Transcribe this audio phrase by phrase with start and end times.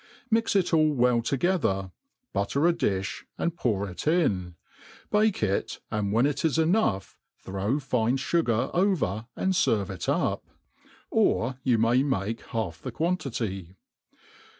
[0.31, 1.91] Mix it all Well together,
[2.33, 4.55] butter a difh, and pour it in.
[5.11, 10.43] Bake it, and when it is enough, throw fine fugar oVer and ftrve it up.
[11.13, 13.75] 0(f you may make half tbb quantity.